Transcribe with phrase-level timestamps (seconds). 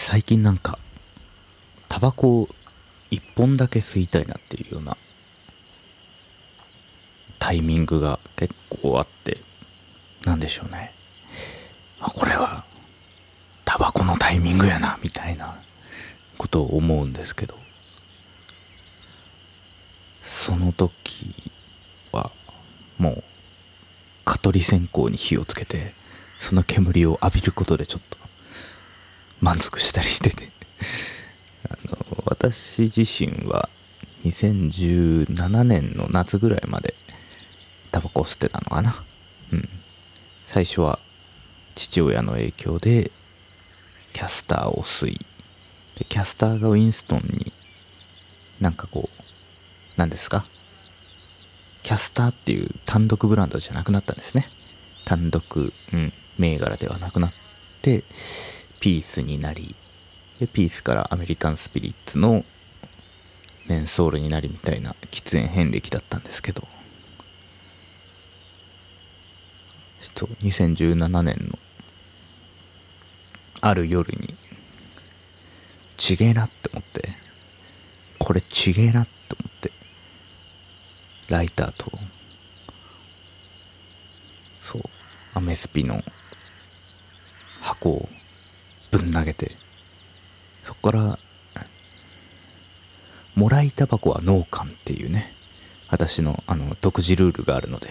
[0.00, 0.78] 最近なんか
[1.88, 2.48] タバコを
[3.10, 4.96] 一本だけ吸いたいなっていうような
[7.38, 9.38] タイミングが結構あって
[10.24, 10.94] なんでしょうね。
[12.00, 12.64] あこれは
[13.66, 15.58] タバコのタイミングやなみたいな
[16.38, 17.56] ことを思うんですけど。
[20.26, 21.52] その時
[22.12, 22.30] は
[22.98, 23.24] もう
[24.24, 25.92] 蚊取り線香に火をつけて
[26.38, 28.27] その煙を浴びることでちょっと
[29.40, 30.50] 満足したりしてて。
[31.68, 33.68] あの私自身は
[34.24, 36.94] 2017年の夏ぐらいまで
[37.90, 39.02] タバコを吸ってたのかな。
[39.52, 39.68] うん。
[40.46, 40.98] 最初は
[41.74, 43.10] 父親の影響で
[44.12, 45.26] キャスターを吸い
[45.96, 47.52] でキャスターがウィンストンに
[48.60, 49.22] なんかこう
[49.96, 50.46] 何ですか？
[51.82, 54.48] キャスターっていう単独ブランドじゃなくなったんですね。
[55.04, 57.32] 単独、うん、銘柄ではなくなっ
[57.82, 58.04] て
[58.80, 59.74] ピースになり
[60.40, 62.44] でピースからアメリカンスピリッツの
[63.66, 66.66] メンソールになりみたいな喫煙遍歴だったんですけど。
[70.18, 71.56] そう2017年の
[73.60, 74.34] ある夜に
[75.96, 77.10] ちげえなって思って
[78.18, 79.70] これちげえなって思って
[81.28, 81.92] ライターと
[84.60, 84.82] そう
[85.34, 86.02] アメスピの
[87.60, 88.08] 箱を
[89.18, 89.52] 投げて
[90.64, 91.18] そこから
[93.34, 95.32] もらいタバコは農館っていうね
[95.90, 97.88] 私のあの独自ルールがあるので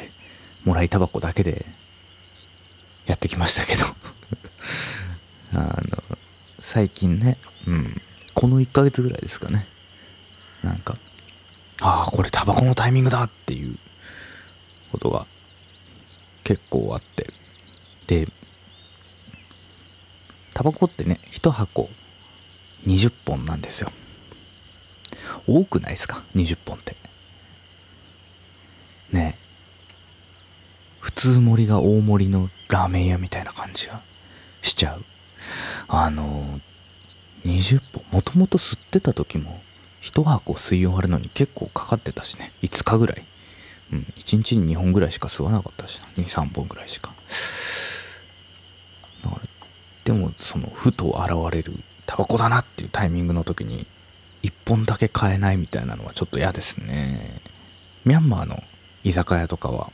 [0.66, 1.66] もらいタバコだけで
[3.06, 3.86] やってきましたけど。
[5.54, 6.04] あの
[6.60, 8.02] 最近ねうん
[8.34, 9.66] この1ヶ月ぐらいですかね。
[10.62, 10.98] なんか
[11.82, 13.78] ああこれタバコのタイミングだっていう
[14.92, 15.26] ことが
[16.44, 17.32] 結構あって
[18.08, 18.28] で
[20.58, 21.88] タバコってね1箱
[22.88, 23.92] 20本なんですよ。
[25.46, 26.96] 多くないですか？20本って。
[29.12, 29.38] ね。
[31.00, 34.02] 普通盛りが大盛りのラーメン屋みたいな感じが
[34.64, 35.04] しちゃう。
[35.90, 36.60] あの
[37.46, 38.04] 20本。
[38.12, 39.62] もともと吸ってた時も
[40.02, 42.52] 1箱吸い終わるのに結構かかってたしね。
[42.64, 43.24] 5日ぐらい。
[43.94, 44.00] うん。
[44.18, 47.14] 1日に2本ぐらいしか吸わなかったし23本ぐらいしか。
[50.08, 51.74] でもそのふと現れる
[52.06, 53.86] タバコだなっていうタイミングの時に
[54.42, 57.42] 1本だけ買えないみたいなのはちょっと嫌ですね。
[58.06, 58.64] ミャンマーの
[59.04, 59.92] 居酒屋とかは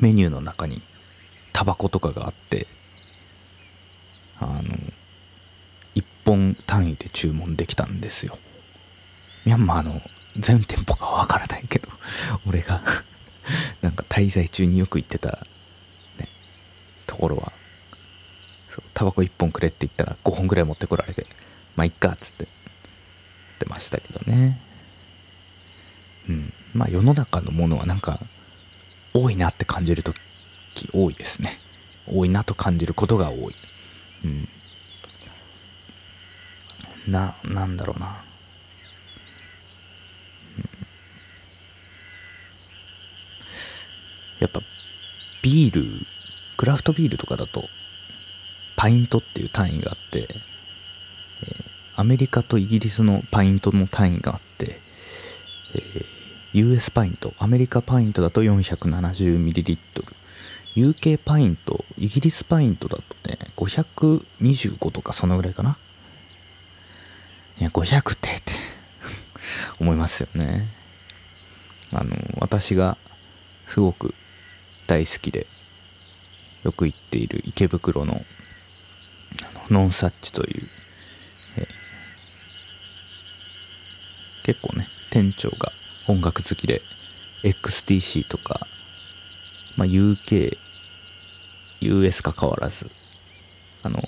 [0.00, 0.82] メニューの中に
[1.54, 2.66] タバコとかがあって
[4.38, 4.64] あの
[5.94, 8.36] 1本単位で注文できたんですよ。
[9.46, 9.98] ミャンマーの
[10.38, 11.88] 全店舗かわからないけど
[12.46, 12.82] 俺が
[13.80, 15.46] なんか滞在中によく行ってた、
[16.18, 16.28] ね、
[17.06, 17.54] ところは
[18.94, 21.26] タバコ1本くれって言ったら5本ぐらい持ってこられて
[21.76, 22.46] まあいっかっつってっ
[23.58, 24.60] てましたけどね。
[26.28, 26.52] うん。
[26.74, 28.20] まあ世の中のものはなんか
[29.14, 30.20] 多いなって感じる時
[30.92, 31.58] 多いですね。
[32.06, 33.54] 多いなと感じることが多い。
[34.24, 34.48] うん。
[37.08, 38.12] ななんだろうな、うん、
[44.40, 44.60] やっぱ
[45.40, 46.04] ビール
[46.56, 47.68] クラフトビールとかだと
[48.76, 50.28] パイントっていう単位があって、
[51.42, 51.64] えー、
[51.96, 54.80] アメリカとイギリスのパイントの単位があって、
[55.74, 56.04] えー、
[56.52, 59.78] US パイントアメリカパイントだと 470ml
[60.76, 65.78] UK パイントイギリスパイントだとね525とかそのぐらいかな。
[67.58, 68.52] いや500ってって
[69.80, 70.68] 思いますよね。
[71.92, 72.98] あの私が
[73.68, 74.14] すごく
[74.86, 75.46] 大好きで
[76.62, 78.22] よく行っている池袋の
[79.70, 80.68] ノンサッチという、
[81.58, 81.66] えー、
[84.44, 85.72] 結構ね店長が
[86.08, 86.82] 音楽好きで
[87.42, 88.66] XTC とか、
[89.76, 90.56] まあ、UK
[91.80, 92.90] US か変わらず
[93.82, 94.02] あの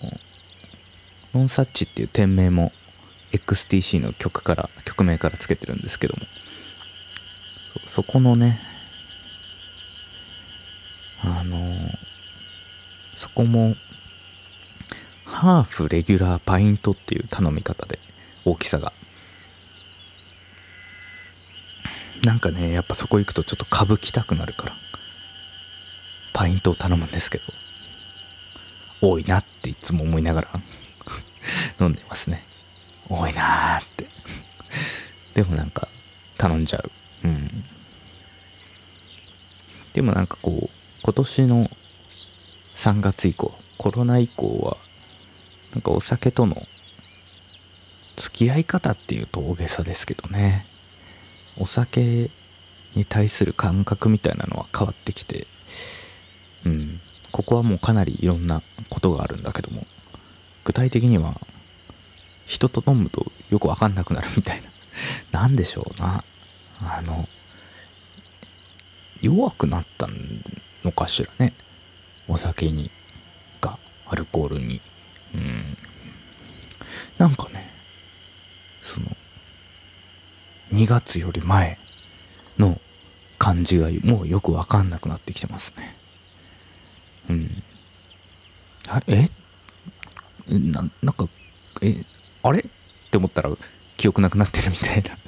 [1.35, 2.73] ノンサッチっていう店名も
[3.33, 6.23] XTC の曲から曲名からつけてるんですけども
[7.87, 8.61] そこのね
[11.21, 11.59] あの
[13.17, 13.75] そこも
[15.39, 18.01] ハーフレギュラーパイントっていう頼み方で
[18.45, 18.93] 大きさが。
[22.25, 24.73] なんかねやっぱそこ行くとちょっと歌舞きたくなるから。
[26.33, 27.45] パイントを頼むんですけど。
[29.01, 30.49] 多いなっていつも思いながら。
[31.81, 32.45] 飲んでますね。
[33.09, 34.09] 多いなーって。
[35.35, 35.87] でもなんか
[36.37, 36.91] 頼んじゃう。
[37.23, 37.65] うん。
[39.93, 40.71] でもなんかこう
[41.01, 41.71] 今年の
[42.75, 44.88] 3月以降コロナ以降は
[45.73, 46.57] なんかお酒との
[48.17, 50.67] 付き合い方っていうと大げさですけどね。
[51.57, 52.31] お酒
[52.95, 55.47] に対する感覚みたいなのは変わってきて
[56.65, 57.01] うん。
[57.33, 59.87] ここはもうかなりいろんなことがあるんだけども
[60.65, 61.39] 具体的には
[62.47, 64.69] 人と飲むとよくわかんなくなるみたいな。
[65.41, 66.25] なんでしょうな。
[66.81, 67.29] あの
[69.21, 70.09] 弱くなった
[70.85, 71.53] のかしらね。
[72.27, 72.91] お酒に
[73.61, 74.81] がアルコールに。
[75.35, 75.65] うん。
[77.19, 77.71] なんかね
[78.83, 79.07] その
[80.73, 81.79] 2月より前
[82.59, 82.81] の
[83.39, 85.97] 感じがもうよくわかんなくなってきてますね。
[87.31, 87.63] うん。
[88.89, 89.29] あえ？
[90.49, 91.27] ななんか
[91.83, 92.05] え？
[92.43, 92.61] あれ？
[92.61, 92.65] っ
[93.11, 93.51] て思ったら
[93.97, 95.11] 記憶なくなってるみたいな。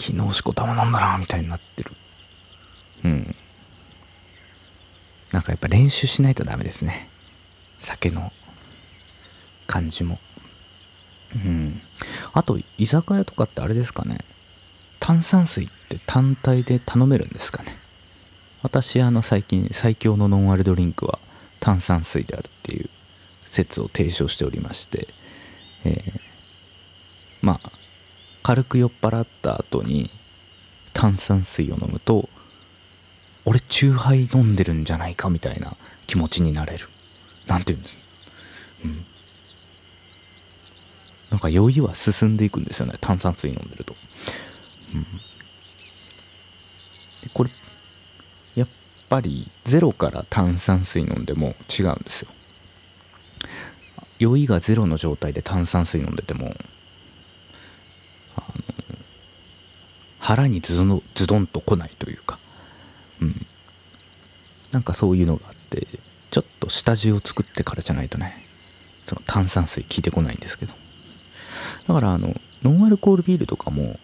[0.00, 1.92] 昨日しこたま飲んだなみたいになってる。
[3.04, 3.36] うん。
[5.32, 7.08] なんかやっぱ練習しないとダメですね。
[7.84, 8.32] 酒の
[9.66, 10.18] 感じも。
[11.34, 11.80] うん。
[12.32, 14.18] あと居酒屋とかってあれですかね。
[15.00, 17.76] 炭酸水って単体で頼めるんですかね。
[18.62, 21.18] 私あの最近最強のノンアルドリンクは
[21.60, 22.88] 炭酸水であるっていう
[23.46, 25.08] 説を提唱しておりまして、
[25.84, 26.20] えー、
[27.42, 27.70] まあ
[28.42, 30.10] 軽く酔っ払った後に
[30.94, 32.28] 炭酸水を飲むと
[33.44, 35.76] 俺チューハイ飲んでるんじゃないかみたいな
[36.06, 36.88] 気持ちになれる。
[37.46, 37.96] なんて言うんです？
[38.84, 39.04] うん。
[41.30, 42.94] なんか酔いは進んでいくんですよね。
[43.00, 43.96] 炭酸水飲んでると、
[44.94, 45.06] うん、
[47.32, 47.50] これ
[48.54, 48.68] やっ
[49.08, 52.30] ぱりゼロから炭酸水飲んでも違うんですよ。
[54.20, 56.54] 酔いがゼロの状態で炭酸水飲んでても
[58.36, 58.46] あの
[60.20, 62.38] 腹にズドズドンと来ないというか。
[63.20, 63.46] うん。
[64.70, 65.88] なんかそういうのがあって。
[66.34, 68.44] ちょっと下地を作ってからじゃないとね
[69.04, 70.74] その炭酸水効いてこないんですけど。
[71.86, 72.34] だからあの
[72.64, 74.00] ノンアルコールビールとかも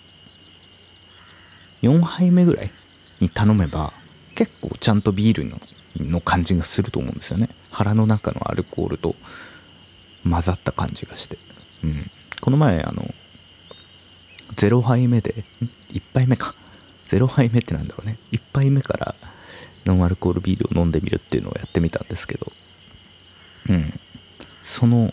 [1.82, 2.70] 4杯目ぐらい
[3.18, 3.92] に頼めば
[4.36, 5.58] 結構ちゃんとビールの
[5.96, 7.48] の感じがすると思うんですよね。
[7.72, 9.16] 腹の中のアルコールと
[10.22, 11.36] 混ざった感じがして、
[11.82, 12.08] うん、
[12.40, 13.02] この前あの
[14.54, 15.42] 0杯目で
[15.92, 16.54] 1杯目か。
[17.08, 18.18] 0杯目ってなんだろうね。
[18.30, 19.16] 1杯目から
[19.90, 22.46] ノンアルコールビールを飲んでみるっていうのをやってみたんですけど。
[23.68, 23.92] うん。
[24.64, 25.12] その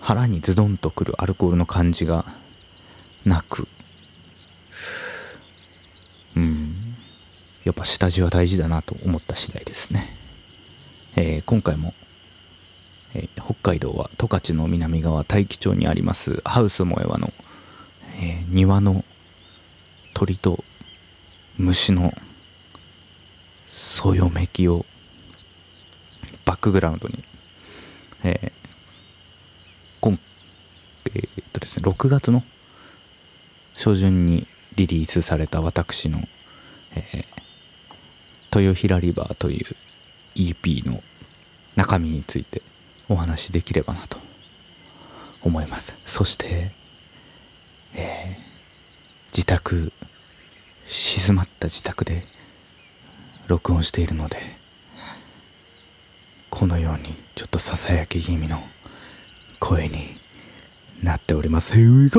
[0.00, 2.24] 腹にズドンとくるアルコールの感じが
[3.24, 3.68] なく。
[6.36, 6.80] うん。
[7.64, 10.16] やっぱ下地は大事だなと思った次第ですね、
[11.14, 11.94] えー、今回も、
[13.14, 17.32] えー、北海道は十勝の南側大樹町にありますハウス萌えはの、
[18.16, 19.04] えー、庭の
[20.14, 20.58] 鳥と
[21.58, 22.12] 虫の
[23.70, 24.84] そよめきを
[26.44, 27.22] バックグラウンドに、
[28.24, 28.52] えー、
[30.00, 30.18] 今、
[31.14, 32.42] えー、っとですね、6月の
[33.74, 36.18] 初旬にリリースされた私の、
[36.96, 39.66] えー、豊平リバーという
[40.34, 41.00] EP の
[41.76, 42.62] 中身について
[43.08, 44.18] お話しできればなと
[45.42, 45.94] 思います。
[46.06, 46.72] そして、
[47.94, 49.92] えー、自宅、
[50.88, 52.24] 静まった自宅で
[53.50, 54.36] 録音しているので
[56.50, 58.62] このようにちょっとささやき気味の
[59.58, 60.14] 声に
[61.02, 61.74] なっております。
[61.74, 62.10] えー、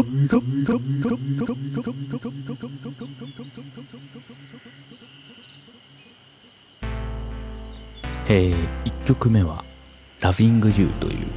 [8.84, 9.64] 1曲目は
[10.20, 11.28] 「Loving You」という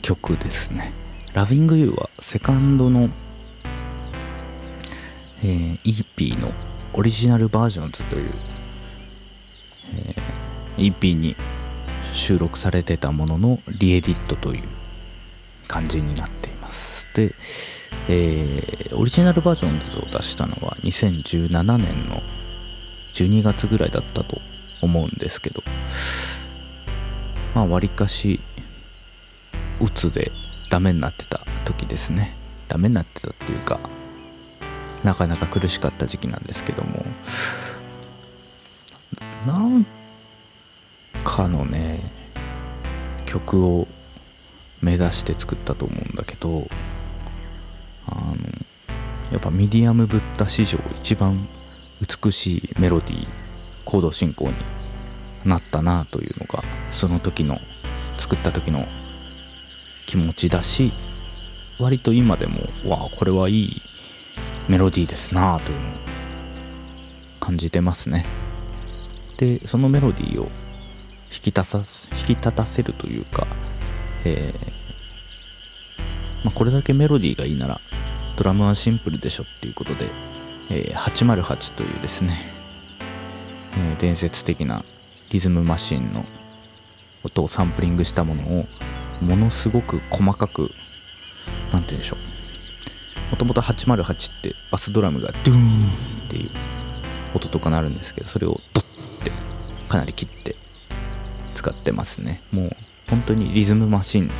[0.00, 0.92] 曲ですね。
[1.32, 3.10] Loving You はセカンドの、
[5.42, 6.52] えー、EP の
[6.92, 8.57] オリジナルバージョンズという
[10.78, 11.36] 1品に
[12.12, 14.68] 収録されてたもののリエディットという
[15.66, 17.08] 感じになっています。
[17.14, 17.34] で、
[18.08, 22.22] えー、オリジナルバージョンズを出したのは2017年の
[23.12, 24.40] 12月ぐらいだったと
[24.80, 25.62] 思うんですけど
[27.54, 28.40] まあわりかし
[29.80, 30.30] うつで
[30.70, 32.36] ダメになってた時ですね。
[32.68, 33.80] ダメになってたっていうか
[35.02, 37.04] なかなか苦しかった時期なんですけども。
[39.46, 39.86] なん
[41.28, 42.00] かのね
[43.26, 43.86] 曲を
[44.80, 46.66] 目指して作ったと思うんだけど
[48.06, 48.36] あの
[49.30, 51.46] やっぱミディアムブッダ史上一番
[52.00, 53.28] 美しいメロディー
[53.84, 54.54] コード進行に
[55.44, 57.58] なったなというのがその時の
[58.16, 58.86] 作った時の
[60.06, 60.92] 気持ちだし
[61.78, 63.82] 割と今でもわあこれはいい
[64.66, 65.92] メロディーですなというのを
[67.38, 68.26] 感じてますね。
[69.36, 70.50] でそのメロディーを
[71.30, 73.46] 引き立た引き立たせるというか、
[74.24, 74.54] え
[76.44, 77.80] まあ、これだけメロディーがいいなら
[78.36, 80.10] ドラムはシンプルでしょっていうことで、
[80.70, 82.52] えー、808というですね、
[83.76, 84.84] えー、伝説的な
[85.30, 86.24] リズムマシンの
[87.24, 88.66] 音をサンプリングしたものを
[89.20, 90.70] ものすごく細かく
[91.72, 92.38] 何て言うんでしょう。
[93.30, 95.82] もともと808ってバスドラムがドゥーン
[96.26, 96.50] っていう
[97.34, 99.32] 音とかなるんですけどそれをドッて
[99.88, 100.54] かなり切って
[101.58, 102.40] 使ってますね。
[102.52, 102.76] もう
[103.10, 104.30] 本当にリズムマシン。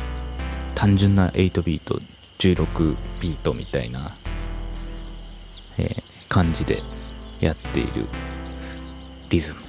[0.73, 1.99] 単純な8ビート
[2.37, 4.15] 16ビートみたいな、
[5.77, 6.81] えー、感じで
[7.41, 8.05] やっている
[9.29, 9.59] リズム。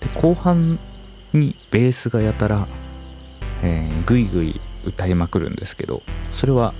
[0.00, 0.80] で後半
[1.32, 2.66] にベースがやたら、
[3.62, 6.02] えー、ぐいぐい歌いまくるんですけど
[6.32, 6.74] それは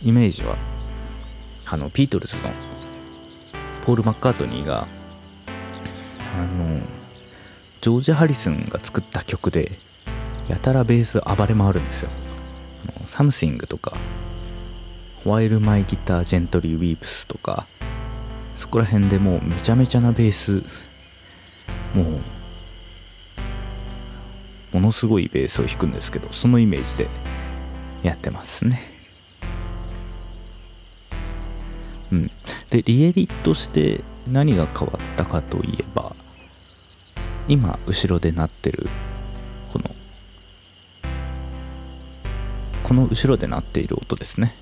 [0.00, 0.56] イメージは
[1.66, 2.50] あのビートルズの
[3.84, 4.88] ポール・マッカートニーが
[6.34, 6.99] あの
[7.80, 9.78] ジョージ・ハリスンが作った曲で
[10.48, 12.10] やたらベース暴れ回るんですよ。
[13.06, 13.96] Something とか
[15.24, 17.66] While My Guitar Gently Weeps とか
[18.54, 20.62] そこら辺でもうめちゃめちゃなベース
[21.94, 22.20] もう
[24.72, 27.08] ものすごいベースを弾くんですけどそのイメージで
[28.02, 28.82] やってますね。
[32.12, 32.30] うん。
[32.68, 36.14] でリエリとして何が変わったかといえば
[37.48, 38.88] 今後ろで鳴ってる
[39.72, 39.90] この
[42.82, 44.54] この後ろで鳴っている音ですね。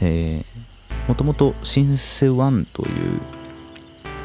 [0.00, 3.20] えー、もともとシンセ1という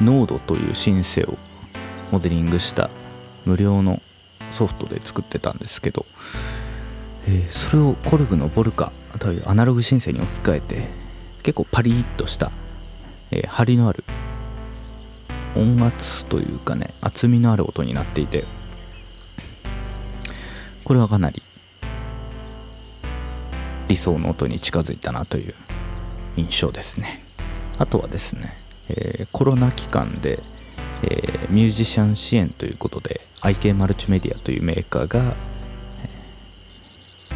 [0.00, 1.36] ノードというシンセを
[2.10, 2.90] モデリングした
[3.44, 4.00] 無料の
[4.50, 6.06] ソフトで作ってたんですけど、
[7.26, 10.88] えー、それをコルグのボルカというアナログシンセに置き換えて
[11.42, 12.50] 結構パリッとした、
[13.30, 14.04] えー、張りのある
[15.54, 18.44] 音圧というかね厚みのある音になっていて
[20.84, 21.42] これはかなり
[23.88, 25.54] 理想の音に近づいたなという
[26.36, 27.22] 印象ですね。
[27.78, 28.56] あとはですね、
[28.88, 30.42] えー、コロナ期間で
[31.02, 35.34] えー、ミュージシャン支援ということで IK マルチメディアというメーカーが、
[37.30, 37.32] え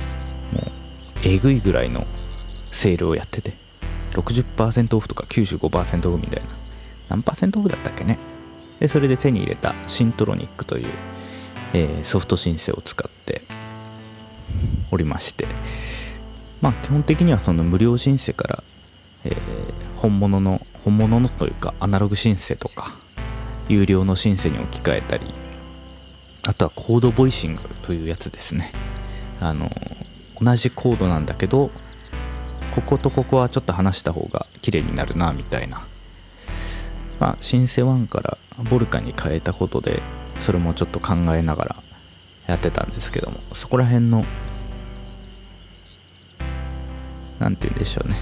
[0.53, 0.65] ー、もう
[1.25, 2.05] えぐいぐらいの
[2.71, 3.55] セールをやってて
[4.13, 6.51] 60%オフとか95%オフみたいな
[7.09, 8.19] 何パーセントオフだったっけね。
[8.81, 10.89] でそれで手に入れたシントロニックという、
[11.73, 13.43] えー、ソフトシンセを使って
[14.91, 15.47] おりまして。
[16.61, 18.65] まあ基本的にはその無料シンセから、
[19.25, 19.37] えー、
[19.97, 22.95] 本物の本物のというかアナログシンセとか
[23.69, 25.27] 有料のシンセに置き換えたり
[26.47, 28.73] あとはコードボイシングというやつですね。
[29.41, 29.71] あの
[30.41, 31.71] 同じコードなんだけど
[32.75, 35.83] こことここはちょっと話した方が綺麗になるなみたいな
[37.19, 38.39] まあシンセ1から
[38.71, 40.03] ボルカに変えたことで
[40.41, 41.77] それもちょっと考えながら
[42.47, 44.25] やってたんですけどもそこら辺の
[47.39, 48.17] 何て言うんでしょうね。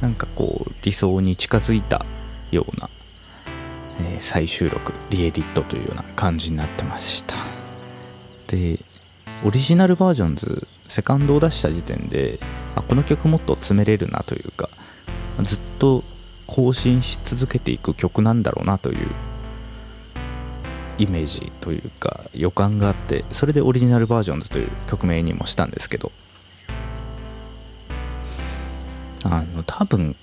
[0.00, 2.04] なんかこう理想に近づいた
[2.52, 2.88] ような、
[4.00, 7.34] えー、再収録リエディットというような感じになってました。
[8.46, 8.78] で
[9.44, 12.38] オリジナルバージョンズセカンドを出した時点で
[12.74, 14.70] あこの曲もっと詰めれるなというか
[15.42, 16.02] ずっと
[16.48, 19.08] 更新し続けていく曲なんだろうなという
[20.98, 26.10] イメージというか予感があってそれでオリジナルバージョンズという曲名にもしたんですけど。
[29.24, 30.16] あの多分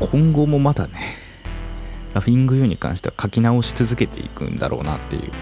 [0.00, 1.16] 今後もまだね
[2.14, 5.32] ラフィング U に関しては書き直し続けていくんだろうなっていう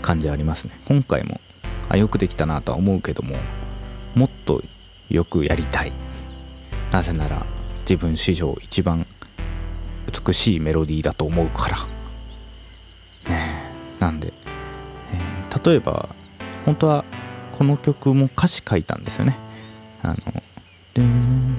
[0.00, 0.78] 感じありますね。
[0.84, 1.40] 今回も
[1.88, 3.36] あよくできたなとは思うけども
[4.14, 4.62] もっと
[5.08, 5.92] よくやりたい。
[6.92, 7.44] なぜなら
[7.80, 9.06] 自分史上一番
[10.12, 11.78] 美しいメロディーだと思うから。
[13.30, 13.62] ね
[13.98, 14.32] なんで、
[15.12, 16.08] えー、例えば
[16.64, 17.04] 本当は
[17.52, 19.36] この曲も歌詞書いたんですよね。
[20.02, 20.16] あの
[20.94, 21.56] 「ドゥン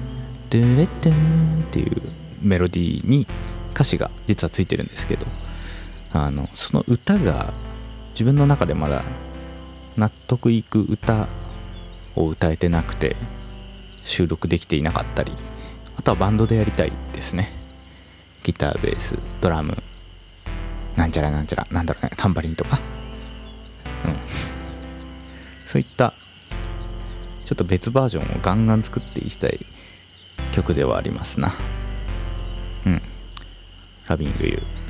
[0.50, 2.02] ドゥレッドゥン」っていう
[2.42, 3.26] メロディーに
[3.72, 5.26] 歌詞が実はついてるんですけど
[6.12, 7.54] あのその歌が
[8.12, 9.02] 自分の中でまだ
[9.96, 11.28] 納得いく歌
[12.14, 13.16] を歌えてなくて
[14.04, 15.32] 収録できていなかったり
[15.96, 17.63] あとはバンドでやりたいですね。
[18.44, 19.82] ギターベースドラム
[20.96, 22.78] なんちゃらなんちゃらなんだろうねタンバリンとか。
[24.04, 24.16] うん。
[25.66, 26.14] そういった
[27.44, 29.58] ちょっと別バージョンをガンガン作っていきたい
[30.52, 31.52] 曲ではありますな。
[32.86, 33.02] うん。
[34.06, 34.84] ラビングユー。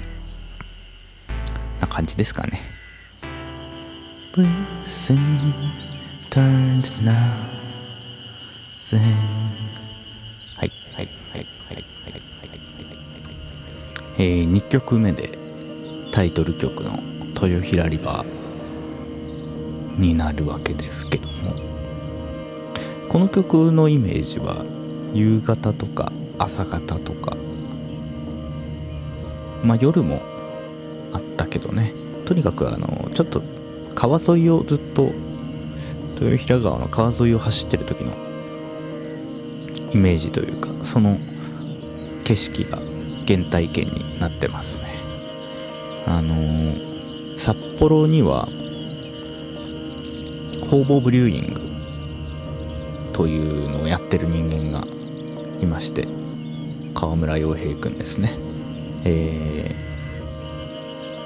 [1.80, 2.60] な感じですかね。
[4.34, 5.54] Breathing
[6.30, 7.54] turned now
[8.90, 9.63] then
[14.16, 15.30] えー、2曲目で
[16.12, 16.98] タイトル曲の
[17.40, 21.74] 「豊平リバー」になるわけですけども。
[23.14, 24.64] この曲のイメージは
[25.12, 27.36] 夕方とか朝方とか。
[29.62, 30.20] まあ夜も
[31.12, 31.92] あったけどね。
[32.24, 33.40] とにかくあのちょっと
[33.94, 35.12] 川沿いをずっと
[36.20, 38.12] 豊平川の川沿いを走ってる時の
[39.92, 41.18] イメージというかその
[42.24, 42.78] 景色が
[43.26, 44.86] 原体験になってますね。
[46.06, 48.48] あのー、札幌には
[50.70, 54.86] ホーボーブリューイングというのをやってる人間が
[55.60, 56.08] いまして
[56.94, 58.36] 川村洋平君ですね。
[59.04, 59.74] え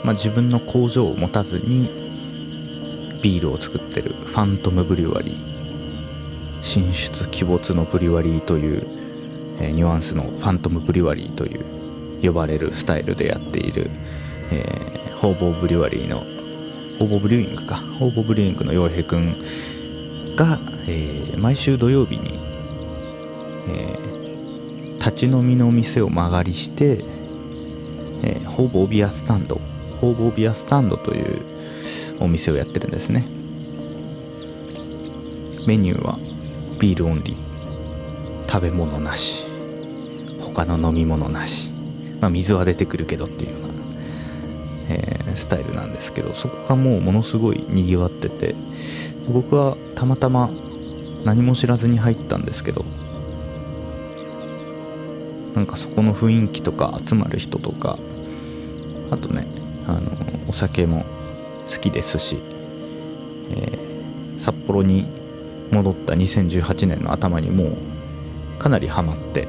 [0.03, 1.89] ー、まあ、自分の工場を持たずに
[3.23, 8.83] ビールを作ってるファントムブリュワリー進出鬼没のブリュワリーという、
[9.61, 11.78] え、ニュアンスのファントムブリュワリーという
[12.23, 13.91] 呼ばれるスタイルでやっている、
[14.51, 16.19] えー、ホーボーブリュワリーの
[16.99, 17.77] ホーボーブリューイングか。
[17.99, 19.37] ホーボーブリューイングの洋平くん
[20.37, 22.39] が、えー、毎週土曜日に、
[23.69, 27.05] えー、立ち飲みのお店を間借りして、
[28.23, 29.61] えー、ホーボービアスタンド
[30.01, 31.43] ホーボービアスタンドという
[32.21, 33.27] お店をやってるんですね。
[35.67, 36.19] メニューは
[36.81, 38.51] ビールオンリー。
[38.51, 39.45] 食べ物なし。
[40.41, 41.78] 他の飲み物なし。
[42.21, 43.75] まあ、水は出てくるけどっていうような、
[44.91, 48.55] えー、スタイルなんですけどそこがもうものすごいにぎわってて
[49.33, 50.51] 僕はたまたま
[51.25, 52.85] 何も知らずに入ったんですけど
[55.55, 57.99] なんかそこの雰囲気とか集まる人とか
[59.11, 59.47] あとね
[59.87, 60.01] あの
[60.49, 61.05] お酒も
[61.69, 62.41] 好きですし、
[63.51, 65.07] えー、札幌に
[65.71, 69.49] 戻った2018年の頭にもうかなりハマって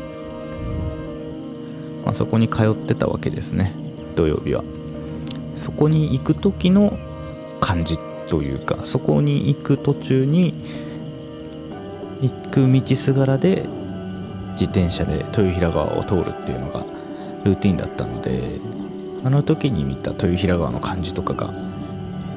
[2.09, 3.71] まあ、そこに通ってたわけですね
[4.15, 4.63] 土曜日は。
[5.55, 6.98] そこに行く時の
[7.61, 10.55] 感じというかそこに行く途中に
[12.19, 13.67] 行く道すがらで
[14.53, 16.83] 自転車で豊平川を通るっていうのが
[17.43, 18.59] ルーティンだったので
[19.24, 21.53] あの時に見た豊平川の感じとかが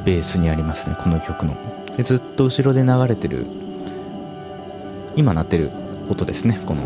[0.04, 1.56] ベースにありますねこの曲の。
[1.96, 3.46] でずっと後ろで流れてる
[5.16, 5.70] 今鳴ってる
[6.10, 6.82] 音ですねこの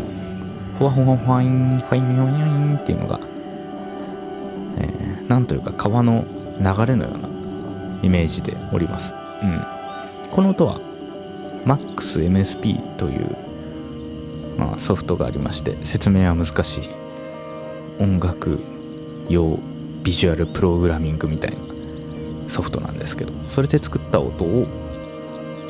[0.77, 3.19] ふわふわふわいん、ふわいん、ふわいんっていうのが、
[4.77, 6.23] えー、なんというか川の
[6.59, 7.29] 流れのような
[8.03, 9.13] イメージでおります。
[9.41, 9.65] うん。
[10.31, 10.79] この音は
[11.65, 13.35] MaxMSP という、
[14.57, 16.89] まあ、ソフトがありまして、説明は難しい
[17.99, 18.59] 音楽
[19.29, 19.59] 用
[20.03, 21.57] ビジュアルプログラミングみたいな
[22.49, 24.67] ソフトなんですけど、それで作った音を、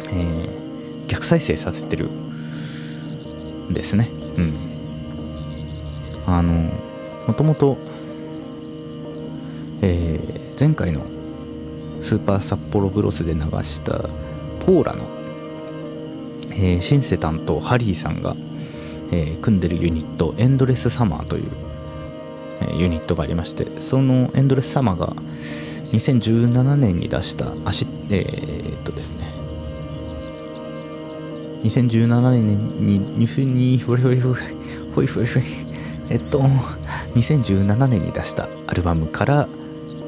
[0.09, 4.09] えー、逆再生させてるんですね。
[4.37, 4.66] うん。
[6.27, 6.53] あの
[7.25, 7.77] もともと、
[9.81, 11.05] えー、前回の
[12.03, 13.93] スーパー札幌ブロスで流した
[14.65, 15.05] ポーラの、
[16.51, 18.35] えー、シンセ担当ハリーさんが、
[19.11, 21.51] えー、組んでるユニットエンドレスサマーという、
[22.61, 25.07] えー、ユニットがありましてそのエンドレスサマーが
[25.93, 29.47] 2017年に出した足えー、っとですね。
[31.63, 32.47] 2017年
[32.85, 34.35] にににほいほいほい
[34.93, 35.66] ほいほいほい
[36.09, 39.47] えっと2017年に出したアルバムから、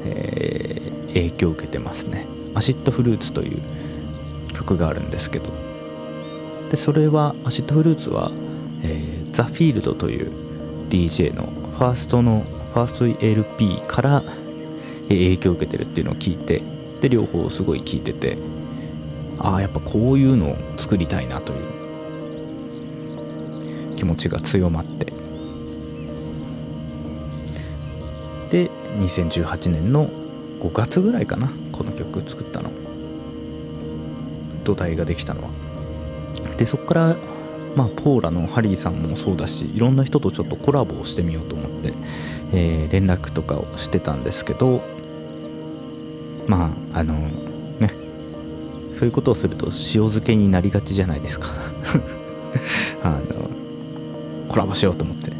[0.04, 2.26] えー、影響を受けてますね。
[2.54, 3.62] アシッドフルーツという
[4.54, 5.50] 曲があるんですけど。
[6.70, 8.30] でそれはアシッドフルーツは、
[8.84, 10.30] えー、ザ・フィールドという
[10.88, 14.22] DJ のファーストのファースト LP から、
[15.08, 16.62] 影響を受けてるっていうのを聞いて
[17.00, 18.38] で両方すごい聞いてて
[19.38, 21.58] ああやっぱこういうのを作りたいなという
[23.96, 25.19] 気持ちが強まって。
[28.50, 30.10] で2018年の
[30.60, 32.70] 5月ぐらいかなこの曲作ったの。
[34.64, 35.48] 土台ができたのは。
[36.56, 37.16] でそこから
[37.74, 41.94] まあポーラのハリーさんもそうだしいろんな人とちょっとコラボをしてみようと思って、
[42.52, 44.82] えー、連絡とかをしてたんですけど
[46.46, 47.14] まああの
[47.78, 47.94] ね
[48.92, 51.48] そういうことをすると塩漬けになりがちじゃないですか。
[53.02, 53.48] あの
[54.48, 55.30] コラボしようと思って。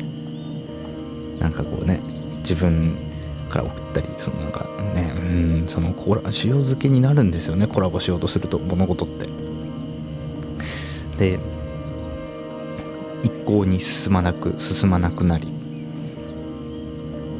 [1.40, 2.00] なんかこうね
[2.50, 2.96] 自分
[3.48, 5.18] から送ったりそのなんかねう
[5.64, 9.30] んそのコラ塩漬けになるんですよねコラボしようとすると物事って。
[11.16, 11.38] で
[13.22, 15.46] 一向に進まなく進まなくなり。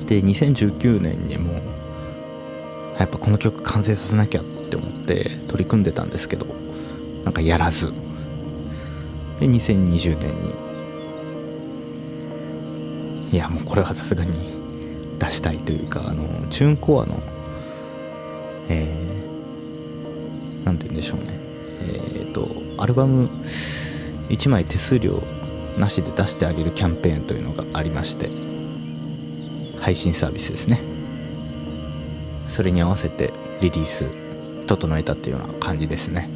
[0.06, 1.54] で2019年にも
[2.98, 6.46] やっぱこの曲完成させなきゃって思って取り組んでたんですけど
[7.24, 7.92] なんかやらず。
[9.40, 10.38] で2020年
[13.30, 14.59] にいやもうこれはさすがに
[15.20, 17.22] 出したいというかあのチューンコアの、
[18.68, 18.96] え
[20.64, 21.38] 何て言うんでしょうね。
[21.82, 23.28] えっ、とアルバム
[24.28, 25.22] 1枚手数料
[25.78, 28.30] なしで出してあげるキャンペーンというのがありまして
[29.80, 30.80] 配信サービスですね。
[32.48, 36.28] それに合わせてリリース整えたっていうような感じですね。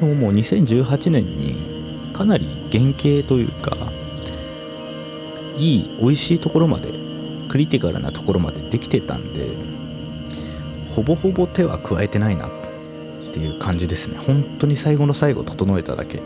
[0.00, 3.92] でももう2018年にかなり原型というか
[5.56, 7.01] いい美味しいところまで
[7.52, 9.54] クリティカルなところまでできてたんで
[10.88, 12.50] ほぼほぼ手は加えてないなっ
[13.34, 14.16] ていう感じですね。
[14.16, 16.18] 本当に最後の最後整えただけ。
[16.18, 16.20] う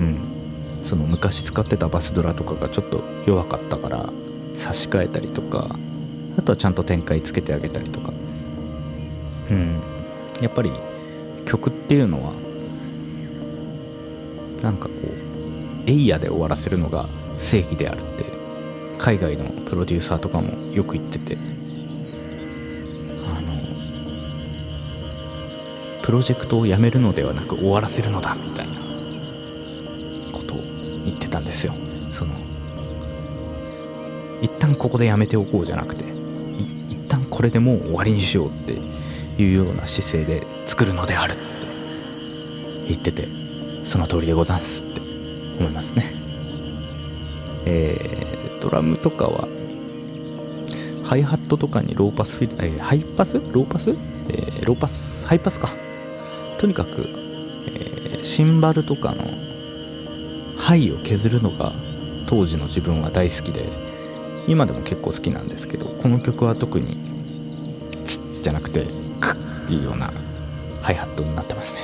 [0.00, 0.82] ん。
[0.86, 4.08] その昔使ってたバスドラとかがちょっと弱かったから
[4.56, 5.76] 差し替えたりとか
[6.38, 8.14] あとはちゃんと展開つけてあげたりとか。
[9.50, 9.82] うん。
[10.40, 10.72] やっぱり
[11.44, 12.32] 曲っていうのは
[14.62, 14.90] なんかこ
[15.86, 18.33] うエイヤで終わらせるのが正義であるって
[19.04, 21.36] 海外のプロデューサーとかもよく言ってて。
[23.26, 23.52] あの
[26.02, 28.72] プロジェクトをやめるのではなく終わらせるのだみたいな
[30.32, 30.56] ことを
[31.04, 31.74] 言ってたんですよ。
[32.12, 32.32] その
[34.40, 36.06] 一旦ここでやめておこうじゃなくて
[36.88, 38.72] 一旦これでもう終わりにしようって
[39.42, 41.42] いうような姿勢で作るのであるって
[42.88, 43.28] 言ってて
[43.84, 45.00] その通りでござんすって
[45.58, 46.10] 思いますね。
[47.66, 48.23] えー、
[48.64, 49.46] ドラムとかは
[51.04, 53.34] ハイハットとかにローパスフィル、えー、ハイパス？
[53.34, 55.26] ローパス、えー、ローパス？
[55.26, 55.68] ハイパスか。
[56.58, 57.06] とにかく、
[57.68, 59.24] えー、シンバルとかの
[60.56, 61.72] ハイを削るのが
[62.26, 63.68] 当時の自分は大好きで
[64.46, 66.96] 今でも結構好きなんですけどこの曲は特に
[68.06, 68.86] 「ツッ」じゃなくて
[69.20, 69.34] 「クッ」
[69.66, 70.10] っていうような
[70.80, 71.80] ハイハットになってますね。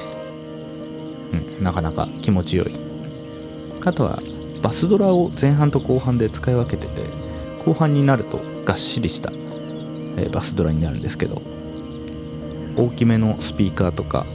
[1.58, 2.74] うんなかなか気持ちよい。
[3.84, 4.18] あとは
[4.62, 7.02] バスドラを前半と後半で使い分けてて
[7.64, 9.30] 後半になるとがっしりした、
[10.16, 11.42] え、バスドラになるんですけど
[12.76, 14.26] 大きめのスピーカーとか、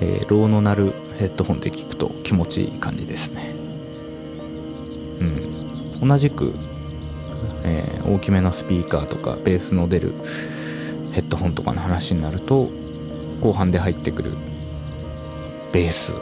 [0.00, 3.54] えー、ローの鳴るヘッドホンで聞くと気持ちいい感じですね。
[6.00, 6.08] うん。
[6.08, 6.54] 同じく、
[7.62, 10.14] えー、大きめのスピーカーとかベースの出る
[11.12, 12.68] ヘッドホンとかの話になると
[13.40, 14.32] 後半で入ってくる
[15.72, 16.14] ベース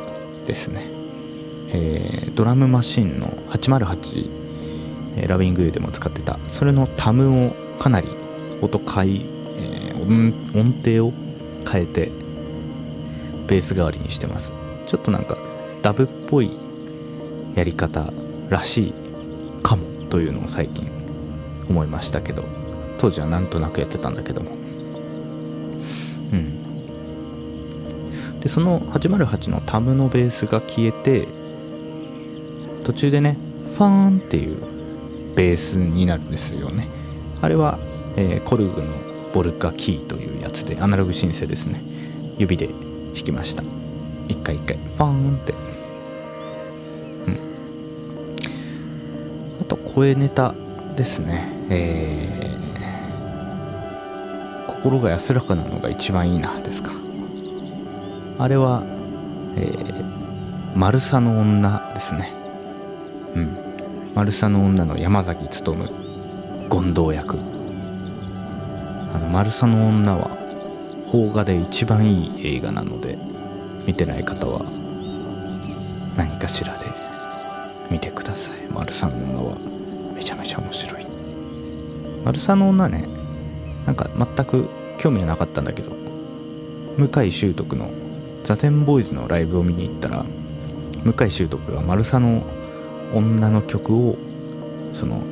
[0.46, 0.97] ですね。
[1.70, 4.30] えー、ドラムマシンの808、
[5.16, 6.38] えー、ラビング U でも使ってた。
[6.48, 8.08] それのタムをかなり
[8.60, 11.12] 音変ええー、音程を
[11.70, 12.10] 変えて
[13.46, 14.52] ベース代わりにしてます。
[14.86, 15.36] ちょっとなんか
[15.82, 16.50] ダブっぽい
[17.54, 18.12] やり方
[18.48, 18.94] らしい
[19.62, 20.90] かもというのを最近
[21.68, 22.44] 思いましたけど
[22.98, 24.50] 当時はなんとなくやってたんだけども。
[26.32, 26.58] うん。
[28.40, 31.26] でその808のタムのベースが消えて
[32.88, 33.36] 途中でね
[33.74, 34.56] ファーンっていう
[35.36, 36.88] ベースになるんですよね。
[37.42, 37.78] あれは、
[38.16, 38.94] えー、コルグの
[39.34, 41.82] ボルカキーというやつでアナログシンセですね。
[42.38, 43.62] 指で弾きました。
[44.26, 45.52] 一回一回ファーンって。
[45.52, 45.56] う
[47.30, 47.38] ん。
[49.60, 50.54] あと声ネタ
[50.96, 51.46] ですね。
[51.68, 56.92] えー、心が安らかなのが一番いいなですか。
[58.38, 58.82] あれは、
[59.56, 62.47] えー、マルサの女ですね。
[63.38, 64.12] うん。
[64.14, 65.74] マルサの女の山崎努
[66.68, 67.38] 権藤役。
[69.14, 70.36] あのマルサの女は
[71.10, 73.16] 邦画で一番いい映画なので
[73.86, 74.60] 見てない方は
[76.16, 76.86] 何かしらで
[77.90, 78.72] 見てください。
[78.72, 79.56] マルサの女は
[80.14, 81.06] めちゃめちゃ面白い。
[82.24, 83.08] マルサの女ね
[83.86, 85.92] なんか全く興味はなかったんだけど
[86.98, 87.88] 向井秀徳の
[88.44, 90.24] ザ・テンボーイズのライブを見に行ったら
[91.04, 92.57] 向井秀徳がマルサの女
[93.14, 94.16] 女の曲を
[94.92, 95.22] その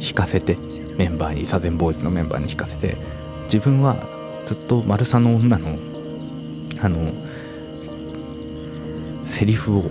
[0.00, 0.56] 弾かせて
[0.96, 2.96] メンバーにサゼンボーイズのメンバーに弾かせて
[3.44, 3.96] 自分は
[4.46, 5.78] ずっとマルサの女の
[6.80, 7.12] あの
[9.24, 9.82] セリフを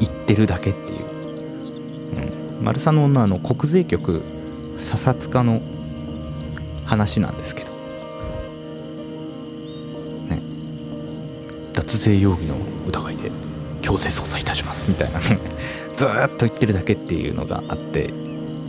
[0.00, 4.22] 言ってるだけっていう、うん、マルサの女の国税局
[4.78, 5.60] 査察課の
[6.84, 7.72] 話なんですけど。
[10.28, 10.42] ね。
[11.74, 13.30] 脱税容疑の疑いで。
[13.88, 14.84] 強制捜査いたします。
[14.86, 15.18] みたいな。
[15.24, 15.38] ずっ
[16.36, 18.10] と言ってるだけっていうのがあって。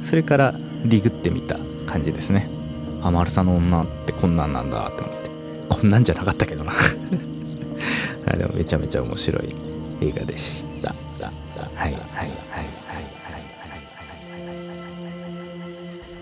[0.06, 0.54] それから
[0.86, 2.50] ディグってみた感じですね。
[3.04, 5.30] あ丸さんの女ってこんなんなんだって思って。
[5.68, 6.72] こんなんじゃなかったけどな。
[8.38, 9.54] でもめちゃめちゃ面白い
[10.02, 10.90] 映画でした。
[10.90, 11.00] はい
[11.76, 13.04] はいはいはいはい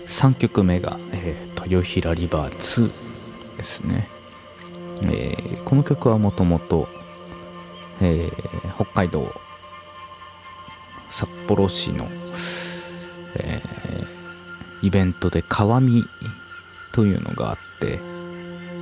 [0.08, 2.90] 3曲目が、えー、豊平リバー2
[3.56, 4.08] ですね、
[5.02, 6.88] えー、この曲はもともと
[8.00, 9.32] えー、北海道
[11.10, 12.06] 札幌市の、
[13.36, 16.04] えー、イベントで川見
[16.92, 18.00] というのがあって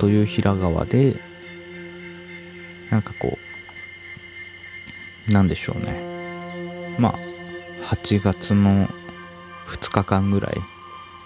[0.01, 1.19] 豊平川で
[2.91, 3.37] なんかこ
[5.29, 6.95] うなんでしょうね。
[6.99, 7.17] まあ
[7.95, 8.87] 8月の
[9.67, 10.55] 2日間ぐらい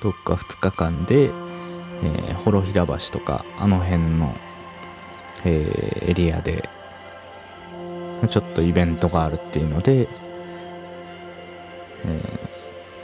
[0.02, 4.36] どっか2日間で、えー、幌平橋とかあの辺の、
[5.46, 6.68] えー、エリアで
[8.28, 10.08] ちょっとイベントがあるっていうので、
[12.06, 12.40] え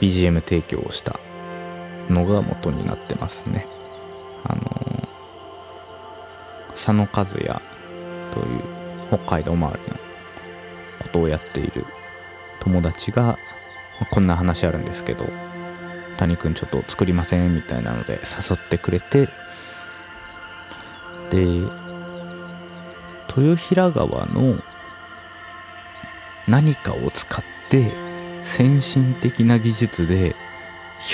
[0.00, 1.18] BGM 提供をした
[2.08, 3.66] のが元になってますね。
[4.44, 7.60] あのー、佐野和也
[8.32, 8.78] という
[9.08, 9.98] 北海道周りの
[11.00, 11.84] ことをやっている
[12.60, 13.38] 友達が
[14.10, 15.24] こんな話あるんですけど
[16.16, 19.28] 谷くんちょっと作りませんみたいなので誘ってくれて
[21.30, 21.44] で
[23.36, 24.60] 豊平川の
[26.48, 27.92] 何かを使って
[28.44, 30.34] 先進的な技術で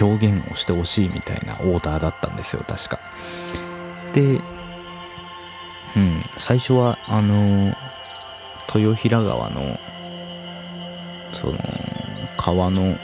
[0.01, 3.01] 表現をしてほしいみたいなオーダーだったんですよ確か。
[4.12, 4.40] で
[5.97, 7.75] うん最初はあの
[8.75, 9.79] 豊平川の
[11.33, 11.59] その
[12.37, 12.97] 川の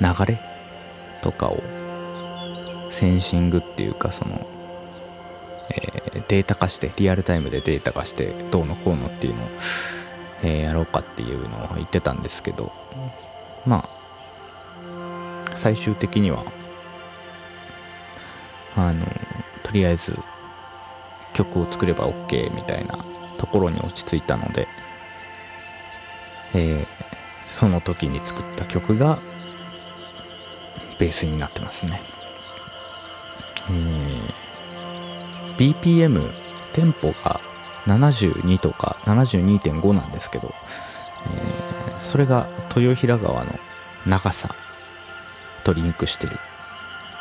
[0.00, 0.40] 流れ
[1.22, 1.62] とかを
[2.90, 4.46] センシングっていうかその、
[5.70, 9.48] えー、データ化してリアルタイムでデータ化してどうのこうのっていうのを、
[10.42, 12.72] えー、やろうかっていうのを言ってたんですけど
[13.66, 13.88] まあ
[15.56, 16.44] 最終的には
[18.76, 19.06] あの
[19.62, 20.16] とりあえず
[21.34, 22.98] 曲を作れば OK みたいな
[23.38, 24.68] ところに落ち着いたので、
[26.54, 26.86] えー、
[27.46, 29.18] その時に作った曲が
[30.98, 32.02] ベースになってますね。
[33.70, 36.32] えー、BPM、
[36.72, 37.40] テンポが
[37.86, 40.50] 72とか72.5なんですけど、
[41.26, 43.52] えー、それが豊平川の
[44.06, 44.54] 長さ
[45.64, 46.38] とリンクしてる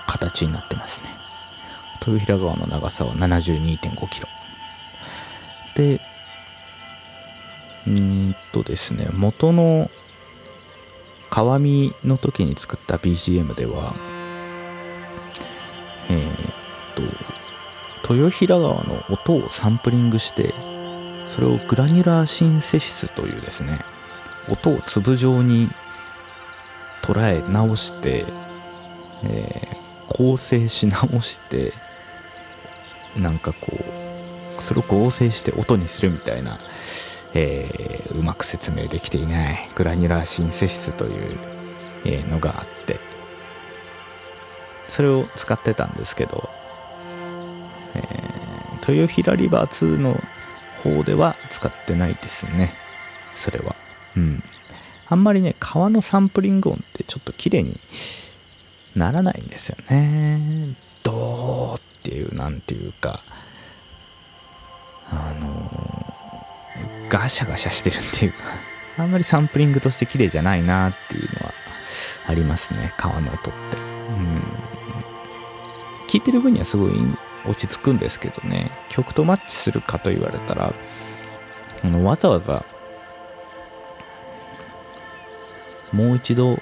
[0.08, 1.08] 形になってますね。
[2.06, 4.28] 豊平川の長さは72.5キロ。
[5.76, 6.02] で、
[7.88, 9.90] うんとですね、元の
[11.30, 13.94] 川見の時に作った BGM では、
[16.10, 16.54] えー、っ
[16.96, 17.39] と、
[18.10, 20.54] 豊平川の音をサンプリングして、
[21.28, 23.80] それをグラニュラーシンセシスというですね、
[24.50, 25.70] 音を粒状に
[27.04, 28.26] 捉え直して、
[29.24, 31.74] えー、構成し直して、
[33.16, 33.68] なんかこ
[34.60, 36.58] う、それを合成して音にするみたいな、
[37.34, 41.40] えー、うまく説明できていないグラニュラーシンセシスという、
[42.06, 42.98] えのがあって
[44.90, 46.50] それを使ってたんですけど、
[47.96, 50.22] えー、豊平リバー2の
[50.84, 52.74] 方では使ってないですね。
[53.36, 53.76] それは。
[54.16, 54.44] うん。
[55.08, 57.80] あんまりね川のサンプリング音ってちょっと綺麗に
[58.96, 60.76] ならないんですよね。
[61.04, 63.22] どうっていうなんていうか。
[65.12, 65.50] あの
[67.10, 68.38] ガシャガシャしてるっていうか。
[68.98, 71.54] あんまりサンプリングとして綺麗じゃないなっていうのは
[72.28, 73.78] ありますね川の音って。
[73.78, 74.42] うん。
[76.08, 76.92] 聞いてる分にはすごい
[77.46, 78.72] 落ち着くんですけどね。
[78.90, 80.74] 曲とマッチするかと言われたら
[81.84, 82.66] あのわざわざ
[85.92, 86.60] もう一度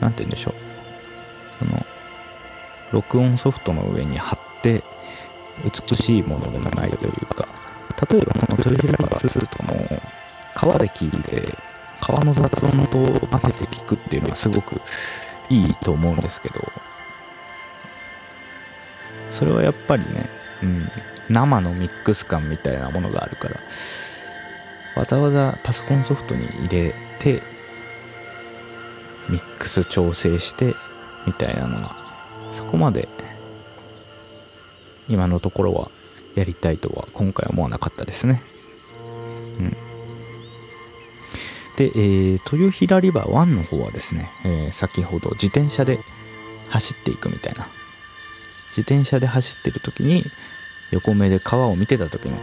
[0.00, 0.54] 何て言うんでしょう。
[1.58, 1.86] その
[2.92, 4.82] 録音ソフトの上に貼って
[5.64, 7.46] 美しいものでもないというか
[8.10, 10.02] 例えばこのトイレラバー2とも
[10.54, 11.56] 川で聞いて
[12.00, 14.80] 川の雑音と混ぜて聞くっていうのはすごく
[15.48, 16.60] いいと思うんですけど
[19.32, 20.28] それはやっぱりね、
[20.62, 20.88] うん、
[21.28, 23.56] 生のミックス感みたいなものがあるから
[24.94, 27.42] わざわざパソコンソフトに入れて
[29.28, 30.74] ミックス調整して
[31.26, 31.96] みたいなのが
[32.52, 33.08] そこまで
[35.08, 35.90] 今のところは
[36.34, 38.42] やりたいとは今回思わなかったですね。
[39.58, 39.76] うん。
[41.76, 45.98] で、えー、豊平リバー1の方はですね、えー、先ほど自転車で
[46.68, 47.68] 走っていくみたいな。
[48.72, 50.24] 自転車で走ってる時に
[50.90, 52.36] 横目で川を見てた時の、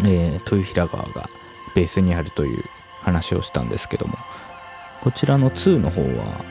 [0.00, 1.28] えー、豊平川が
[1.74, 2.64] ベースにあるという
[3.00, 4.16] 話をしたんですけども、
[5.02, 6.44] こちらの2の方は、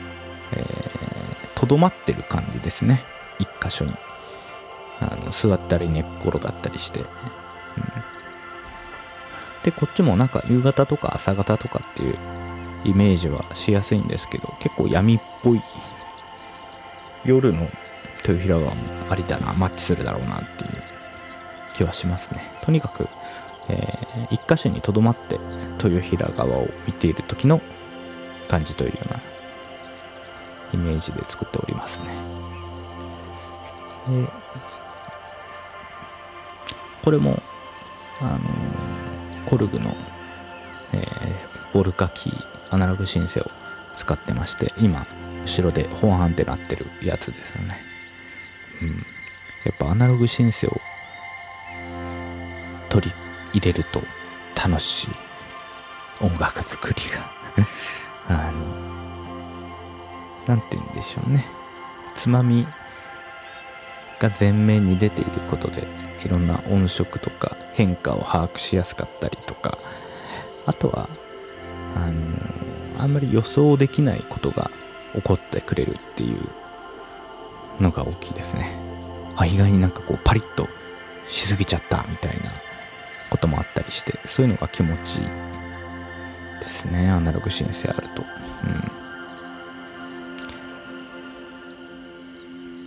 [1.54, 3.04] と、ど、まってる感じですね。
[3.38, 3.92] 一箇所に。
[5.00, 7.06] あの座ったり寝っ転がったりして、うん、
[9.62, 12.18] でこっちもなんか夕方とか朝方とかっていう
[12.84, 15.62] イメージはしやすいんですけど結構闇っぽい
[17.24, 17.68] 夜の
[18.28, 20.70] 豊平川もありだなマッチするだろうなっていう
[21.74, 22.42] 気はしますね。
[22.62, 23.08] とにかく、
[23.68, 25.38] えー、一箇所にとどまって
[25.82, 27.60] 豊平川を見ている時の
[28.48, 29.20] 感じというような
[30.72, 32.04] イメージで作っておりますね。
[37.04, 37.42] これも
[38.20, 38.40] あの
[39.46, 39.94] コルグの、
[40.92, 43.50] えー、ボルカキーアナログシンセを
[43.96, 45.06] 使ってまして今
[45.42, 47.87] 後ろでホーンってなってるやつですよね。
[48.82, 48.88] うん。
[49.64, 50.80] やっぱアナログシンセを
[52.88, 53.12] 取り
[53.52, 54.02] 入れると
[54.54, 55.08] 楽しい
[56.20, 57.30] 音楽作りが。
[58.28, 58.88] あの
[60.46, 61.46] 何て言うんでしょうね。
[62.14, 62.66] つまみ
[64.18, 65.86] が前面に出ていることで
[66.24, 69.78] いろんな音色とか変化を把握しやすかったりとか。
[70.68, 71.08] あとは
[71.96, 74.70] あのあんまり予想できないことが
[75.14, 76.40] 起こってくれるっていう
[77.80, 78.76] のが大きいですね。
[79.36, 80.68] あ意外になんかこうパリッと
[81.28, 82.50] しすぎちゃったみたいな
[83.30, 85.26] こともあったりしてそういうのが気持ちいい
[86.60, 87.08] ですね。
[87.08, 88.22] アナログ申請あると。
[88.22, 88.28] うん。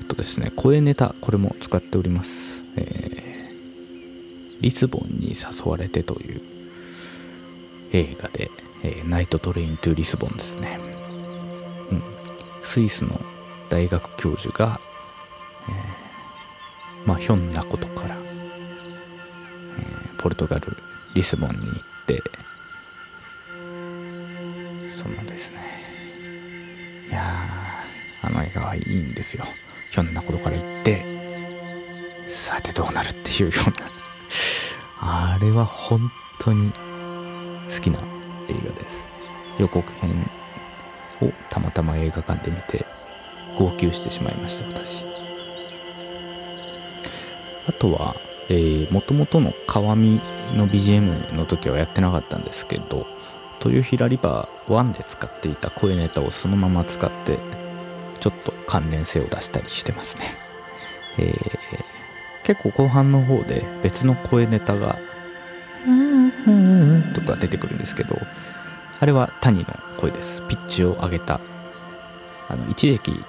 [0.02, 2.64] あとですね声ネタこれも使っております。
[2.78, 6.42] えー、リスボンに誘われてという
[7.94, 8.50] 映画で、
[8.84, 10.80] えー、ナイトトレイントゥリスボンですね、
[11.92, 12.04] うん、
[12.64, 13.20] スイスの
[13.72, 14.82] 大学教授が、
[15.70, 18.18] えー、まあひょんなことから
[20.18, 20.76] ポルトガル
[21.16, 21.72] リスボンに行っ
[22.06, 22.22] て
[24.94, 25.62] そのですね。
[27.10, 27.24] いや
[28.22, 29.46] あの映画はいいんですよ。
[29.90, 33.88] ひょんなことから行ってさてどうなるっていうような。
[35.00, 36.72] あれは本当に
[37.74, 38.00] 好きな
[38.50, 38.96] 映画です。
[39.58, 40.30] 予告編
[41.22, 42.86] をたまたま映画館で見て
[43.56, 45.06] 号泣してしまいました私
[47.68, 48.16] あとは
[48.52, 50.20] えー、元々の川見
[50.56, 53.08] の BGM の時はやってなかったんですけど、
[53.64, 57.40] 豊平リバー1で使っていた声ネタをそのまま使って、
[58.20, 60.34] ちょっと関連性を出したりしてますね。
[61.18, 61.38] えー、
[62.44, 65.00] 結構後半の方で別の声ネタが、
[67.16, 68.18] とか出てくるんですけど、
[69.00, 69.66] あれは谷の
[69.98, 70.42] 声です。
[70.50, 71.40] ピッチを上げた。
[72.50, 73.24] あの、一時期、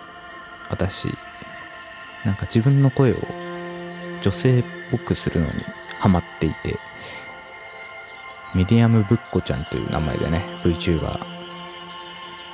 [0.72, 1.06] 私、
[2.24, 3.16] なんか自分の声を
[4.22, 5.52] 女性っぽくするのに
[5.98, 6.78] ハマっていて、
[8.54, 11.20] ミディアムブッコちゃんという名前でね、VTuber、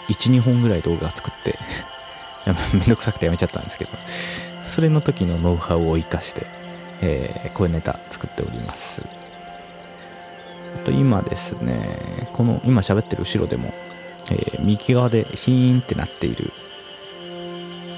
[0.09, 1.59] 1、2本ぐらい動画作って
[2.74, 3.90] めんどくさくてやめちゃったんですけど、
[4.66, 6.46] それの時のノウハウを活かして、
[7.00, 9.00] えー、こういうネタ作っております。
[10.74, 13.72] あと今ですね、この今喋ってる後ろでも、
[14.31, 16.52] えー、右側でヒーンってなっている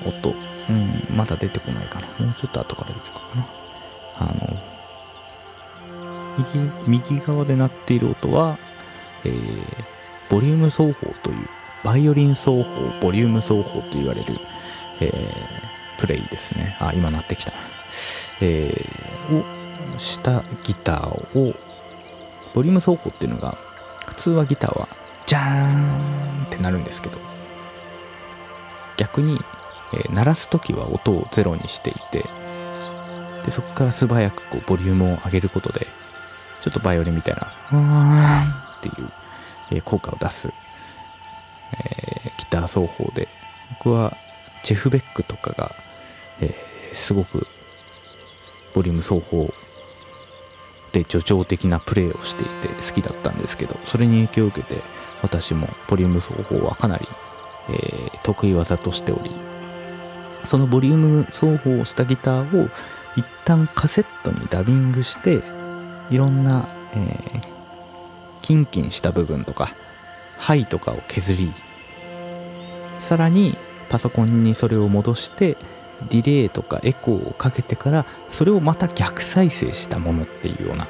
[0.06, 0.34] 音、
[0.68, 2.06] うん、まだ出てこないかな。
[2.24, 3.48] もうちょっと後から出てくるかな。
[4.18, 4.70] あの、
[6.86, 8.58] 右、右側で鳴っている音は、
[9.24, 9.64] えー、
[10.30, 11.48] ボリューム奏法という、
[11.82, 14.38] バイオリン奏法、ボリューム奏法と言われる、
[15.00, 16.76] えー、プレイですね。
[16.80, 17.52] あ、今鳴ってきた。
[18.40, 21.54] えー、をしたギターを、
[22.54, 23.58] ボリューム奏法っていうのが、
[24.06, 24.88] 普通はギターは、
[25.26, 27.18] ジャーンってなるんですけど、
[28.96, 29.40] 逆に、
[29.92, 32.24] えー、鳴らす時は音をゼロにしていて、
[33.44, 35.87] で、そこから素早くこうボリュームを上げることで、
[36.61, 39.12] ちょっとバイオリンみたいな、うーんっていう、
[39.72, 43.29] えー、効果を出す、えー、ギター奏法で、
[43.79, 44.16] 僕は
[44.62, 45.74] ジェフ・ベックとかが、
[46.40, 46.55] え、
[46.92, 47.46] すごく
[48.74, 49.53] ボリューム奏法
[50.92, 54.83] で助長的なプレーをしていて好きだったんですけど、それに影響を受けて、
[55.22, 57.09] 私もボリューム奏法はかなり、
[57.68, 59.31] えー、得意技としており、
[60.44, 62.68] そのボリューム奏法をしたギターを
[63.16, 65.42] 一旦カセットにダビングして
[66.11, 67.42] いろんな、えー、
[68.42, 69.74] キンキンした部分とか
[70.38, 71.53] ハイとかを削り
[73.00, 73.57] さらに
[73.90, 75.57] パソコンにそれを戻して
[76.09, 80.87] ディレイとかエコーをかけてからそれをまた逆再生したものっていうような、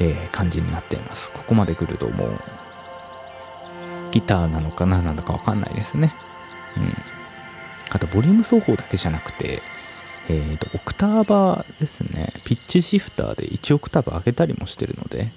[0.00, 1.30] えー、感じになっています。
[1.30, 2.38] ここまで来るともう
[4.10, 6.14] ギターなのか何なのかわかんないですね。
[7.94, 9.62] あとボリューム奏法だけじゃなくて
[10.28, 12.32] えーと、オクターバーですね。
[12.44, 15.30] ピッチシフターで1オクターブ上げたりもしてるので、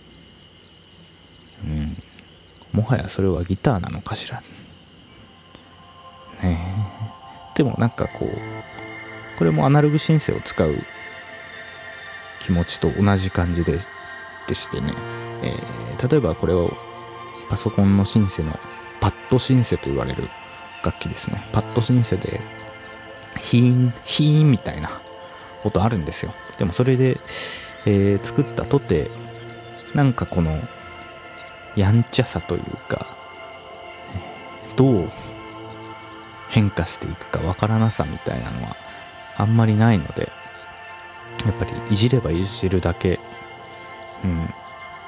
[1.65, 1.97] うん。
[2.71, 4.41] もはやそれはギターなのかしら。
[6.41, 6.57] ね
[7.55, 10.75] でもなんかこう、これもアナログシンセを使う
[12.39, 13.79] 気持ちと同じ感じで
[14.47, 14.93] でしてね、
[15.43, 16.71] えー、例えばこれを
[17.49, 18.57] パソコンのシンセの
[19.01, 20.29] パッドシンセと言われる
[20.83, 21.47] 楽器ですね。
[21.51, 22.41] パッドシンセで
[23.39, 24.89] ヒーン、ヒーンみたいな
[25.63, 26.33] 音あるんですよ。
[26.57, 27.19] でもそれで、
[27.85, 29.09] えー、作ったとて、
[29.93, 30.59] なんかこの、
[31.75, 33.05] やんちゃさというか、
[34.75, 35.11] どう
[36.49, 38.75] 変化していくかわからなさみたいなのは
[39.35, 40.31] あんまりないので、
[41.45, 43.19] やっぱりいじればいじるだけ
[44.23, 44.49] うん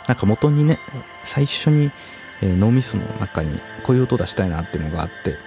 [0.07, 0.79] なんか元にね
[1.23, 1.91] 最初に、
[2.41, 5.37] えー脳みその中にこういう音出したいなっていうのがあって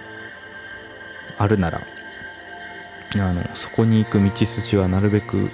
[1.43, 1.81] あるなら
[3.17, 5.51] あのそこに行く道筋はなるべく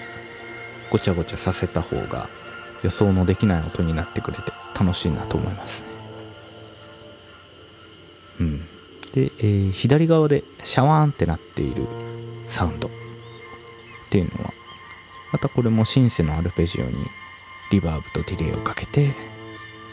[0.91, 2.28] ごちゃごちゃさせた方が
[2.82, 5.89] 予想のできない音になってくれて楽しいなと思いますね。
[8.41, 8.59] うん。
[9.12, 11.86] で、えー左側でシャワーンってなっている
[12.49, 12.89] サウンド。
[12.89, 12.91] っ
[14.11, 14.53] ていうのは
[15.32, 17.07] またこれもシンセのアルペジオに
[17.70, 19.14] リバーブとディレイをかけて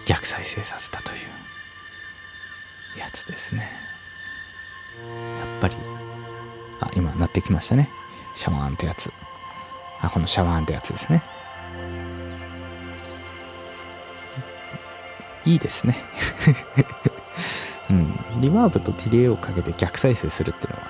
[0.06, 3.85] 逆再生させたというやつですね。
[5.02, 5.76] やっぱり
[6.80, 7.90] あ今鳴ってきましたね。
[8.36, 9.12] シャワーンってやつ。
[10.02, 11.24] あこのシャワーンってやつですね。
[15.46, 16.04] いいですね。
[17.90, 18.20] うん。
[18.42, 20.90] リバーブとディレイをかけて逆再生するっていうのは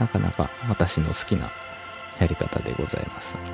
[0.00, 1.50] なかなか私の好きな
[2.18, 3.50] やり方でございます、う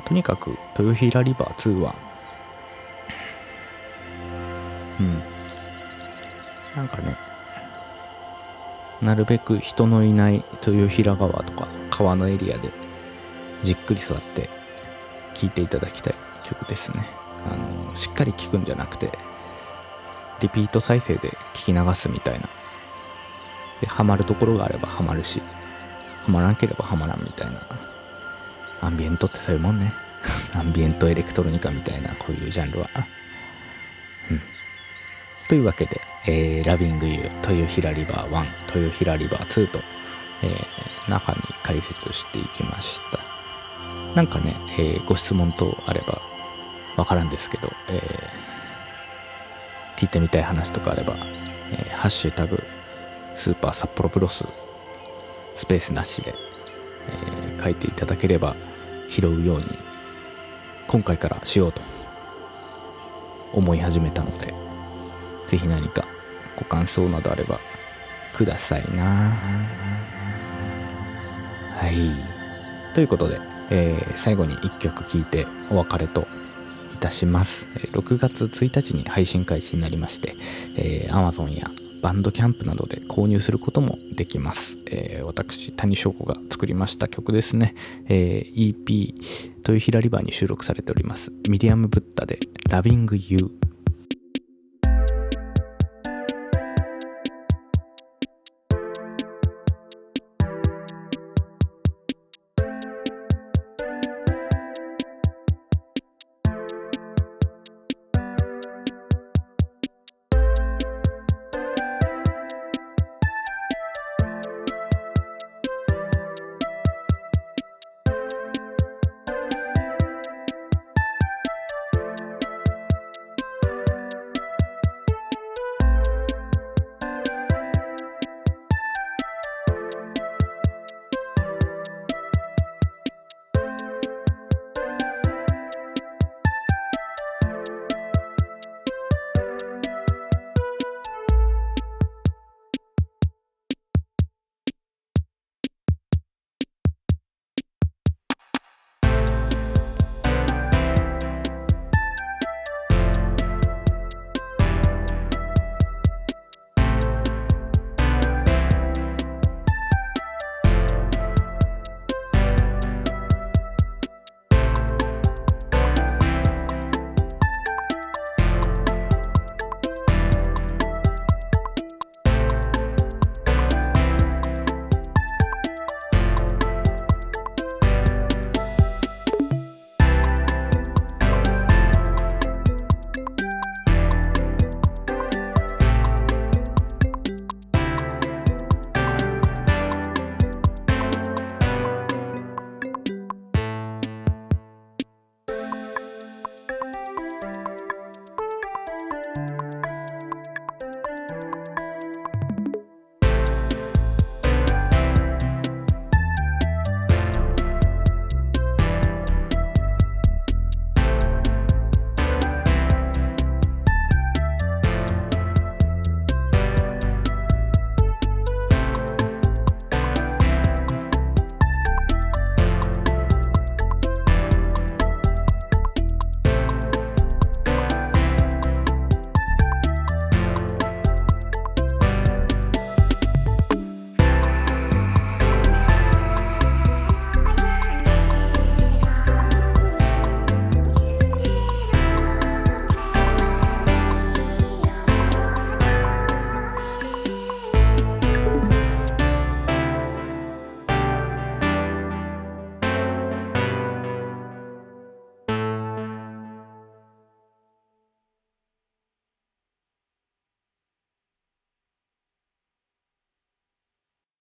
[0.00, 1.94] ん、とにかく豊平リバー2は
[4.98, 5.22] うん。
[6.74, 7.16] なんかね
[9.02, 12.70] なるべく人のいない豊平川とか川のエリアで
[13.62, 14.48] じっくり座って
[15.34, 17.06] 聴いていただきたい曲ですね。
[17.44, 19.12] あのしっかり聴くんじゃなくて
[20.40, 22.48] リピート再生で聞き流すみたいな。
[23.80, 25.40] でハマるところがあればハマるし
[26.24, 27.60] ハマらなければハマらんみたいな。
[28.80, 29.92] アンビエントってそういうもんね。
[30.54, 32.90] アンビエントエレクトロニカみたいなこういうジャンルは。
[34.30, 34.42] うん。
[35.48, 39.80] というわけで、えー、ラビングユー豊平リバー1豊平リバー2と、
[40.42, 40.66] えー
[41.08, 43.20] 中に解説していきました。
[44.16, 46.20] なんかね、えーご質問等あれば
[46.96, 48.46] わからんですけど、えー
[50.00, 51.16] 聞いてみたい話とかあれば、
[51.70, 52.60] えーハッシュタグ
[53.36, 54.44] スーパー札幌プロス
[55.54, 56.34] スペースなしで、
[57.08, 58.56] えー書いていただければ
[59.08, 59.66] 拾うように
[60.88, 61.80] 今回からしようと
[63.52, 64.52] 思い始めたので
[65.46, 66.04] ぜひ何か
[66.56, 67.60] ご感想などあれば
[68.34, 69.32] くださいな。
[71.78, 72.94] はい。
[72.94, 73.40] ということで、
[73.70, 76.26] えー最後に1曲聴いてお別れと
[76.94, 77.66] いたします。
[77.92, 80.36] 6月1日に配信開始になりまして、
[80.76, 81.70] えー Amazon や
[82.02, 87.74] バンドキャンプなどで購入することもできます、えー私谷翔子が作りました曲ですね、
[88.06, 89.14] えー EP
[89.58, 91.32] 豊平リバーに収録されております。
[91.48, 92.38] ミディアムブッダで
[92.70, 93.50] Loving You